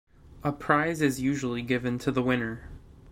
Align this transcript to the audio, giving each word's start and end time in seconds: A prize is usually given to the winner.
A 0.43 0.51
prize 0.51 0.99
is 0.99 1.21
usually 1.21 1.61
given 1.61 1.99
to 1.99 2.11
the 2.11 2.23
winner. 2.23 2.67